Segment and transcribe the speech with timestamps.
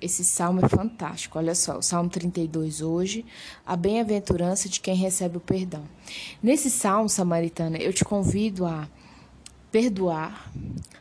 [0.00, 1.38] Esse salmo é fantástico.
[1.38, 3.24] Olha só, o Salmo 32 hoje,
[3.64, 5.84] a bem-aventurança de quem recebe o perdão.
[6.42, 8.88] Nesse salmo, samaritana, eu te convido a
[9.70, 10.52] perdoar,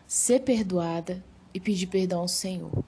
[0.07, 2.83] ser perdoada e pedir perdão ao Senhor.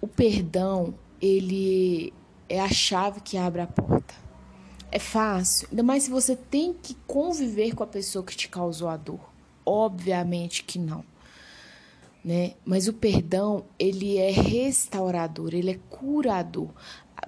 [0.00, 2.12] O perdão, ele
[2.48, 4.14] é a chave que abre a porta.
[4.90, 8.88] É fácil, ainda mais se você tem que conviver com a pessoa que te causou
[8.88, 9.20] a dor.
[9.64, 11.04] Obviamente que não.
[12.26, 12.54] Né?
[12.64, 16.70] Mas o perdão, ele é restaurador, ele é curador.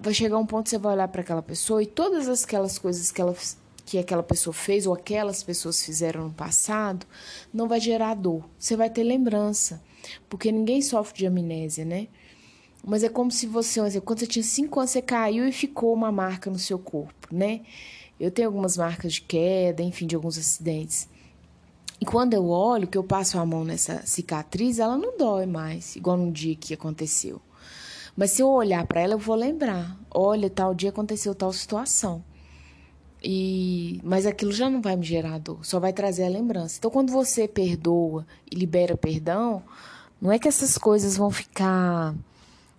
[0.00, 3.12] Vai chegar um ponto que você vai olhar para aquela pessoa e todas aquelas coisas
[3.12, 3.32] que ela
[3.86, 7.06] que aquela pessoa fez ou aquelas pessoas fizeram no passado,
[7.54, 8.44] não vai gerar dor.
[8.58, 9.80] Você vai ter lembrança,
[10.28, 12.08] porque ninguém sofre de amnésia, né?
[12.84, 16.12] Mas é como se você, quando você tinha cinco anos, você caiu e ficou uma
[16.12, 17.62] marca no seu corpo, né?
[18.20, 21.08] Eu tenho algumas marcas de queda, enfim, de alguns acidentes.
[22.00, 25.96] E quando eu olho, que eu passo a mão nessa cicatriz, ela não dói mais,
[25.96, 27.40] igual no dia que aconteceu.
[28.16, 29.96] Mas se eu olhar para ela, eu vou lembrar.
[30.10, 32.22] Olha, tal dia aconteceu tal situação.
[33.22, 36.76] E mas aquilo já não vai me gerar dor, só vai trazer a lembrança.
[36.78, 39.62] Então, quando você perdoa e libera perdão,
[40.20, 42.14] não é que essas coisas vão ficar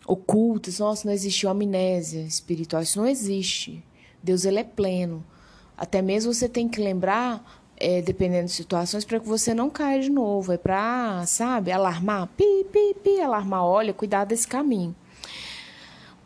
[0.08, 0.80] ocultas.
[0.80, 3.84] Nossa, não existiu amnésia espiritual, isso não existe.
[4.24, 5.24] Deus ele é pleno.
[5.78, 10.02] Até mesmo você tem que lembrar, é, dependendo de situações, para que você não caia
[10.02, 10.52] de novo.
[10.52, 13.64] É para, sabe, alarmar, pi, pi, pi, alarmar.
[13.64, 14.96] Olha, cuidado desse caminho.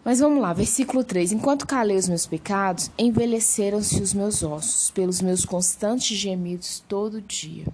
[0.03, 1.31] Mas vamos lá, versículo 3.
[1.31, 7.65] Enquanto calei os meus pecados, envelheceram-se os meus ossos, pelos meus constantes gemidos todo dia.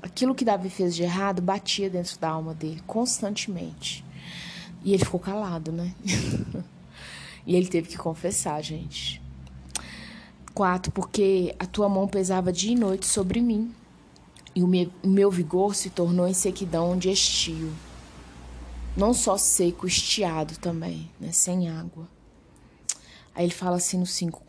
[0.00, 4.04] Aquilo que Davi fez de errado batia dentro da alma dele constantemente.
[4.82, 5.92] E ele ficou calado, né?
[7.44, 9.20] e ele teve que confessar, gente.
[10.58, 10.90] 4.
[10.90, 13.72] Porque a tua mão pesava dia e noite sobre mim,
[14.54, 14.68] e o
[15.08, 17.72] meu vigor se tornou em sequidão de estio
[18.98, 21.30] não só seco, estiado também, né?
[21.30, 22.08] sem água.
[23.32, 24.42] Aí ele fala assim no 5: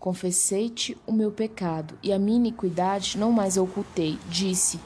[0.00, 4.18] Confessei-te o meu pecado, e a minha iniquidade não mais ocultei.
[4.28, 4.80] Disse: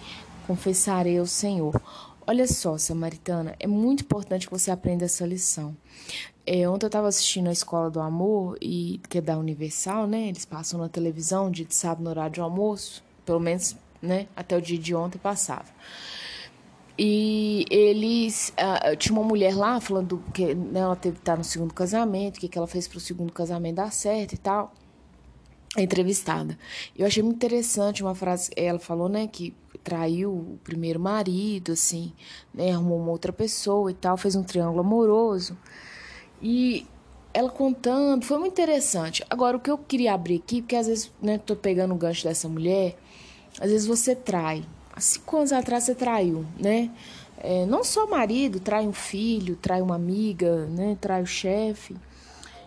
[0.46, 1.80] Confessarei ao Senhor.
[2.26, 5.76] Olha só, Samaritana, é muito importante que você aprenda essa lição.
[6.46, 10.28] É, ontem eu estava assistindo a Escola do Amor, e que é da Universal, né?
[10.28, 13.04] Eles passam na televisão, de sábado, no horário de almoço.
[13.26, 14.26] Pelo menos, né?
[14.34, 15.66] Até o dia de ontem passava.
[16.98, 18.54] E eles.
[18.58, 22.40] Uh, tinha uma mulher lá falando que né, ela teve estar no segundo casamento, o
[22.40, 24.72] que, que ela fez para o segundo casamento dar certo e tal.
[25.76, 26.56] Entrevistada.
[26.96, 28.50] Eu achei muito interessante uma frase.
[28.56, 29.52] Ela falou, né, que
[29.84, 32.12] traiu o primeiro marido, assim,
[32.52, 35.56] né, arrumou uma outra pessoa e tal, fez um triângulo amoroso.
[36.42, 36.86] E
[37.32, 39.24] ela contando, foi muito interessante.
[39.28, 42.24] Agora, o que eu queria abrir aqui, porque às vezes, né, tô pegando o gancho
[42.24, 42.96] dessa mulher,
[43.60, 46.90] às vezes você trai há cinco anos atrás você traiu, né?
[47.38, 50.96] É, não só o marido, trai um filho, trai uma amiga, né?
[51.00, 51.96] Trai o chefe.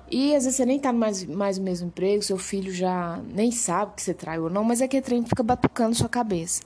[0.10, 3.52] E às vezes você nem tá mais, mais no mesmo emprego, seu filho já nem
[3.52, 6.62] sabe que você traiu ou não, mas é que trem fica batucando sua cabeça.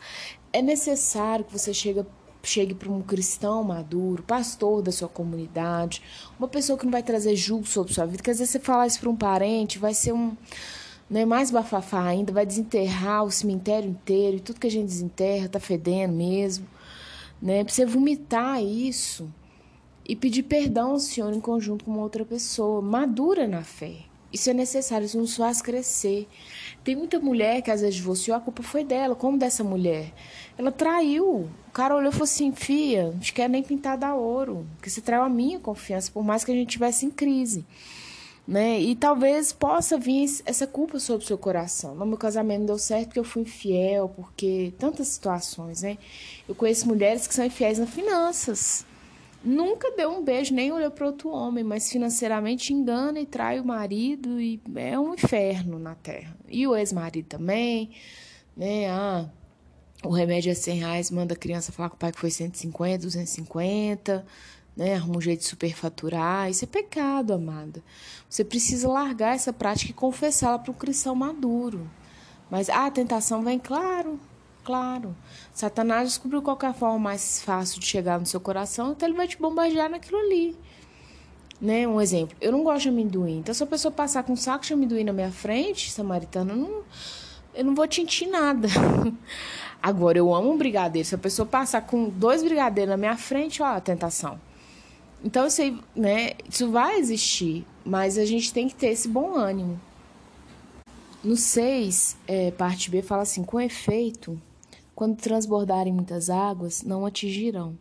[0.53, 2.05] É necessário que você chegue,
[2.43, 6.01] chegue para um cristão maduro, pastor da sua comunidade,
[6.37, 8.87] uma pessoa que não vai trazer julgo sobre sua vida, porque às vezes você falar
[8.87, 10.35] isso para um parente vai ser um
[11.09, 15.49] né, mais bafafá ainda, vai desenterrar o cemitério inteiro, e tudo que a gente desenterra
[15.49, 16.65] tá fedendo mesmo,
[17.41, 17.65] né?
[17.65, 19.29] Pra você vomitar isso
[20.07, 24.05] e pedir perdão ao Senhor em conjunto com uma outra pessoa, madura na fé.
[24.31, 26.27] Isso é necessário, isso nos faz crescer.
[26.83, 29.15] Tem muita mulher que às vezes divorciou, a culpa foi dela.
[29.15, 30.11] Como dessa mulher?
[30.57, 31.47] Ela traiu.
[31.67, 34.89] O cara olhou e falou assim: Fia, não te quero nem pintar da ouro, porque
[34.89, 37.65] você traiu a minha confiança, por mais que a gente tivesse em crise
[38.47, 38.79] né?
[38.79, 41.95] E talvez possa vir essa culpa sobre o seu coração.
[41.95, 45.97] No meu casamento não deu certo porque eu fui infiel, porque tantas situações, né?
[46.47, 48.85] Eu conheço mulheres que são infiéis nas finanças.
[49.43, 53.65] Nunca deu um beijo, nem olhou para outro homem, mas financeiramente engana e trai o
[53.65, 56.37] marido e é um inferno na terra.
[56.47, 57.89] E o ex-marido também,
[58.55, 58.87] né?
[58.87, 59.27] Ah,
[60.03, 62.99] o remédio é 100 reais, manda a criança falar com o pai que foi 150,
[62.99, 64.25] 250,
[64.77, 64.95] né?
[64.95, 66.47] Arruma um jeito de superfaturar.
[66.49, 67.83] Isso é pecado, amada.
[68.29, 71.89] Você precisa largar essa prática e confessá-la para um cristão maduro.
[72.49, 74.19] Mas ah, a tentação vem, claro,
[74.63, 75.15] claro.
[75.53, 79.27] Satanás descobriu qual a forma mais fácil de chegar no seu coração, então ele vai
[79.27, 80.57] te bombardear naquilo ali.
[81.59, 81.87] Né?
[81.87, 83.37] Um exemplo, eu não gosto de amendoim.
[83.37, 86.57] Então, se a pessoa passar com um saco de amendoim na minha frente, samaritana, eu
[86.57, 86.81] não,
[87.53, 88.67] eu não vou tintir nada.
[89.81, 91.07] Agora, eu amo um brigadeiro.
[91.07, 94.39] Se a pessoa passar com dois brigadeiros na minha frente, ó, a tentação.
[95.23, 96.31] Então, sei, né?
[96.49, 99.79] Isso vai existir, mas a gente tem que ter esse bom ânimo.
[101.23, 104.41] No 6, é, parte B, fala assim: com efeito,
[105.01, 107.75] quando transbordarem muitas águas, não atingirão.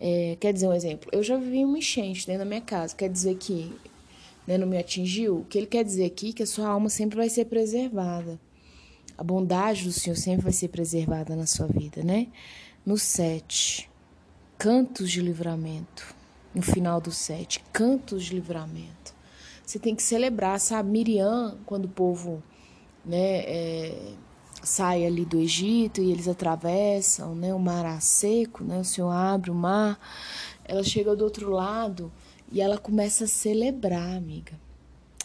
[0.00, 3.08] É, quer dizer um exemplo, eu já vivi uma enchente dentro da minha casa, quer
[3.08, 3.72] dizer que
[4.44, 5.38] né, não me atingiu?
[5.38, 8.40] O que ele quer dizer aqui é que a sua alma sempre vai ser preservada.
[9.16, 12.26] A bondade do Senhor sempre vai ser preservada na sua vida, né?
[12.84, 13.88] No 7,
[14.58, 16.12] cantos de livramento.
[16.52, 19.14] No final do 7, cantos de livramento.
[19.64, 20.90] Você tem que celebrar, sabe?
[20.90, 22.42] Miriam, quando o povo
[23.04, 24.11] né, é,
[24.62, 29.50] sai ali do Egito e eles atravessam né, o mar seco, né, o Senhor abre
[29.50, 29.98] o mar,
[30.64, 32.12] ela chega do outro lado
[32.50, 34.52] e ela começa a celebrar, amiga.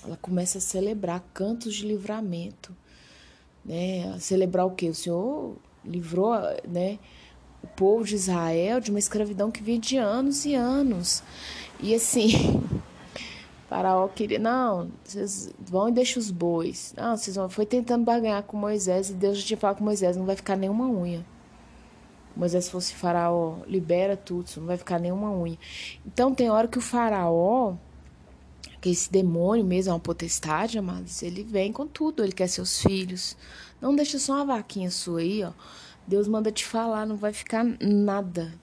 [0.04, 2.76] Ela começa a celebrar cantos de livramento.
[3.66, 4.14] Né?
[4.16, 4.90] A celebrar o quê?
[4.90, 6.34] O Senhor livrou
[6.68, 6.98] né,
[7.62, 11.22] o povo de Israel de uma escravidão que vinha de anos e anos.
[11.80, 12.30] E assim,
[13.70, 16.94] Faraó queria, não, vocês vão e deixam os bois.
[16.96, 17.50] Não, vocês vão.
[17.50, 20.56] Foi tentando barganhar com Moisés e Deus já tinha falado com Moisés: não vai ficar
[20.56, 21.26] nenhuma unha.
[22.36, 25.58] Moisés fosse Faraó, libera tudo, não vai ficar nenhuma unha.
[26.06, 27.74] Então tem hora que o Faraó,
[28.80, 32.82] que esse demônio mesmo é uma potestade, amados, ele vem com tudo, ele quer seus
[32.82, 33.36] filhos.
[33.82, 35.52] Não deixa só uma vaquinha sua aí, ó.
[36.06, 38.54] Deus manda te falar, não vai ficar nada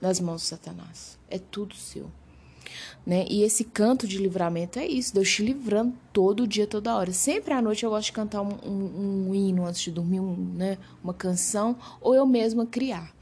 [0.00, 1.18] nas mãos de Satanás.
[1.28, 2.10] É tudo seu.
[3.06, 3.26] Né?
[3.28, 7.12] E esse canto de livramento é isso, Deus te livrando todo dia, toda hora.
[7.12, 10.34] Sempre à noite eu gosto de cantar um, um, um hino antes de dormir, um,
[10.54, 10.78] né?
[11.02, 13.14] uma canção, ou eu mesma criar.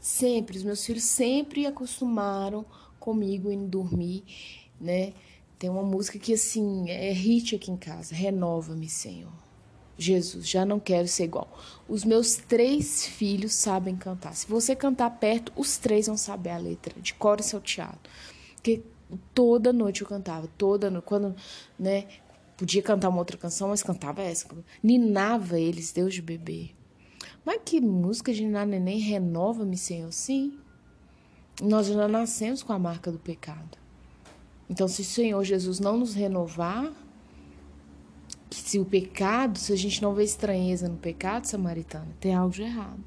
[0.00, 2.64] Sempre, os meus filhos sempre acostumaram
[2.98, 4.24] comigo em dormir,
[4.80, 5.12] né?
[5.58, 9.32] Tem uma música que assim é hit aqui em casa, renova-me, Senhor.
[9.98, 11.50] Jesus, já não quero ser igual.
[11.88, 14.36] Os meus três filhos sabem cantar.
[14.36, 17.98] Se você cantar perto, os três vão saber a letra, de cor e salteado.
[18.58, 18.82] Porque
[19.34, 21.34] toda noite eu cantava, toda noite, quando,
[21.78, 22.06] né,
[22.56, 24.48] podia cantar uma outra canção, mas cantava essa.
[24.82, 26.70] Ninava eles, Deus de bebê.
[27.44, 30.12] Mas que música de Ninar Neném renova-me, Senhor?
[30.12, 30.58] Sim.
[31.62, 33.78] Nós já nascemos com a marca do pecado.
[34.68, 36.92] Então, se o Senhor Jesus não nos renovar,
[38.50, 42.62] se o pecado, se a gente não vê estranheza no pecado samaritano, tem algo de
[42.62, 43.02] errado.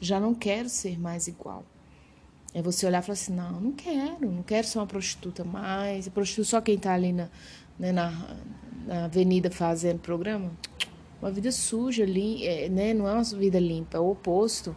[0.00, 1.64] Já não quero ser mais igual.
[2.54, 6.08] É você olhar e falar assim, não, não quero, não quero ser uma prostituta mais.
[6.08, 7.28] Prostituta só quem está ali na,
[7.76, 8.36] né, na,
[8.86, 10.52] na avenida fazendo programa.
[11.20, 12.94] Uma vida suja, ali, é, né?
[12.94, 14.76] não é uma vida limpa, é o oposto.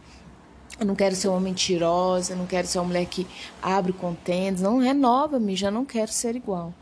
[0.80, 3.26] Eu não quero ser uma mentirosa, não quero ser uma mulher que
[3.62, 4.60] abre contendas.
[4.60, 6.74] Não, renova-me, já não quero ser igual.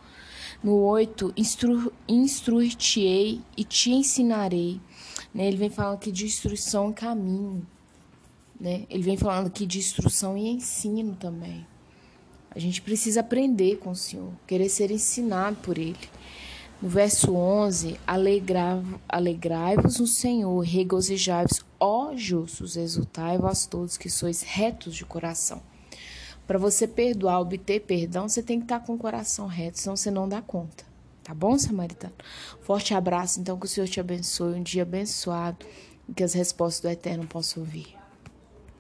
[0.63, 4.81] No 8, instru, instruir-te-ei e te ensinarei.
[5.35, 5.47] Né?
[5.47, 7.67] Ele vem falando aqui de instrução e caminho.
[8.59, 8.85] Né?
[8.89, 11.67] Ele vem falando aqui de instrução e ensino também.
[12.51, 15.97] A gente precisa aprender com o Senhor, querer ser ensinado por Ele.
[16.81, 17.99] No verso 11,
[19.09, 25.63] alegrai-vos no Senhor, regozijai-vos, ó justos, exultai vós todos que sois retos de coração.
[26.47, 30.11] Para você perdoar, obter perdão, você tem que estar com o coração reto, senão você
[30.11, 30.85] não dá conta.
[31.25, 32.15] Tá bom, samaritano?
[32.61, 35.67] Forte abraço, então, que o Senhor te abençoe, um dia abençoado
[36.09, 37.96] e que as respostas do Eterno possam ouvir.